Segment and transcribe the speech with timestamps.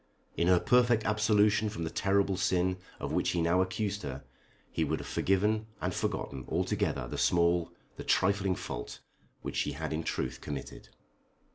[0.35, 4.23] In her perfect absolution from the terrible sin of which he now accused her
[4.71, 9.01] he would have forgiven and forgotten altogether the small, the trifling fault,
[9.43, 10.89] which she had in truth committed.